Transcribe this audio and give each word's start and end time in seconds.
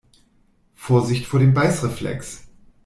Vorsicht 0.73 1.27
vor 1.27 1.39
dem 1.39 1.53
Beißreflex! 1.53 2.47